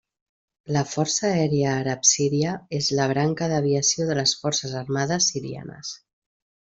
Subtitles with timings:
[0.75, 5.93] La Força Aèria Àrab Síria és la branca d'aviació de les Forces Armades Sirianes.